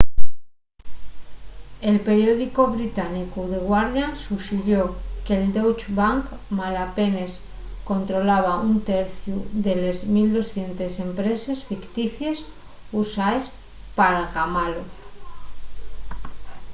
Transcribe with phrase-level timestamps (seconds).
[1.89, 4.79] el periódicu británicu the guardian suxirió
[5.25, 6.25] que'l deutsche bank
[6.59, 7.31] malapenes
[7.89, 12.37] controlaba un terciu de les 1200 empreses ficticies
[13.03, 13.43] usaes
[13.95, 14.83] p'algamalo